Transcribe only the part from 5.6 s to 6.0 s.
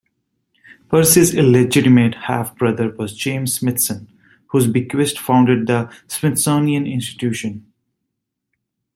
the